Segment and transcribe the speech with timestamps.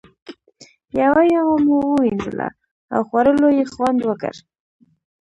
[1.01, 2.49] یوه یوه مو ووینځله
[2.93, 4.33] او خوړلو یې خوند وکړ.